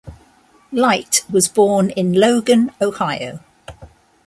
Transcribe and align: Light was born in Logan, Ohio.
Light 0.71 1.23
was 1.29 1.47
born 1.47 1.91
in 1.91 2.11
Logan, 2.13 2.71
Ohio. 2.81 3.39